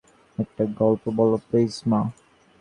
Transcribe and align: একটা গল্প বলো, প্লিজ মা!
একটা 0.37 0.63
গল্প 0.79 1.03
বলো, 1.17 1.37
প্লিজ 1.47 1.73
মা! 1.85 2.01